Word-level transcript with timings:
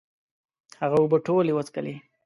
هغه 0.81 0.95
اوبه 1.01 1.17
ټولي 1.25 1.51
وڅکلي 1.55 1.95